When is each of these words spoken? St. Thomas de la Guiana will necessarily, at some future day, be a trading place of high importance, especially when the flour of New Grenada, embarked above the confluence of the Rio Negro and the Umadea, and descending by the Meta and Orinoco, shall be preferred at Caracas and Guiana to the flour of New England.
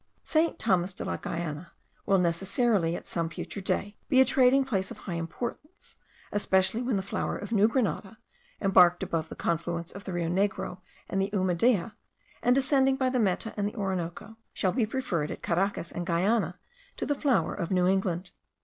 St. 0.23 0.57
Thomas 0.57 0.93
de 0.93 1.05
la 1.05 1.17
Guiana 1.17 1.73
will 2.07 2.17
necessarily, 2.17 2.95
at 2.95 3.07
some 3.07 3.29
future 3.29 3.61
day, 3.61 3.97
be 4.09 4.19
a 4.19 4.25
trading 4.25 4.65
place 4.65 4.89
of 4.89 4.97
high 4.97 5.13
importance, 5.13 5.95
especially 6.31 6.81
when 6.81 6.95
the 6.95 7.03
flour 7.03 7.37
of 7.37 7.51
New 7.51 7.67
Grenada, 7.67 8.17
embarked 8.59 9.03
above 9.03 9.29
the 9.29 9.35
confluence 9.35 9.91
of 9.91 10.05
the 10.05 10.11
Rio 10.11 10.27
Negro 10.27 10.79
and 11.07 11.21
the 11.21 11.29
Umadea, 11.33 11.93
and 12.41 12.55
descending 12.55 12.95
by 12.95 13.09
the 13.11 13.19
Meta 13.19 13.53
and 13.55 13.75
Orinoco, 13.75 14.37
shall 14.53 14.71
be 14.71 14.87
preferred 14.87 15.29
at 15.29 15.43
Caracas 15.43 15.91
and 15.91 16.03
Guiana 16.03 16.57
to 16.97 17.05
the 17.05 17.13
flour 17.13 17.53
of 17.53 17.69
New 17.69 17.85
England. 17.85 18.31